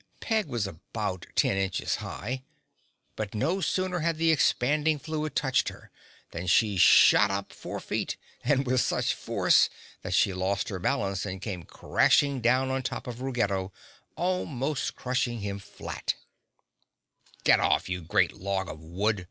[0.19, 2.41] Peg was about ten inches high,
[3.15, 5.91] but no sooner had the expanding fluid touched her
[6.31, 9.69] than she shot up four feet and with such force
[10.01, 13.71] that she lost her balance and came crashing down on top of Ruggedo,
[14.15, 16.15] almost crushing him flat.
[16.15, 19.19] [Illustration: (unlabelled)] "Get off, you great log of wood!"